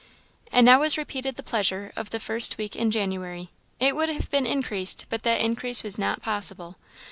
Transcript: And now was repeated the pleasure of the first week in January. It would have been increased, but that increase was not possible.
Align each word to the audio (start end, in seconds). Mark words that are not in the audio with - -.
And 0.51 0.65
now 0.65 0.79
was 0.79 0.97
repeated 0.97 1.35
the 1.35 1.43
pleasure 1.43 1.91
of 1.95 2.09
the 2.09 2.19
first 2.19 2.57
week 2.57 2.75
in 2.75 2.89
January. 2.89 3.51
It 3.79 3.95
would 3.95 4.09
have 4.09 4.31
been 4.31 4.47
increased, 4.47 5.05
but 5.11 5.21
that 5.21 5.41
increase 5.41 5.83
was 5.83 5.99
not 5.99 6.23
possible. 6.23 6.77